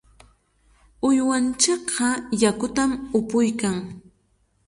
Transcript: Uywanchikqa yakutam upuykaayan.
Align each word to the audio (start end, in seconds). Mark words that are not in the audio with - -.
Uywanchikqa 1.07 2.07
yakutam 2.41 2.91
upuykaayan. 3.17 3.85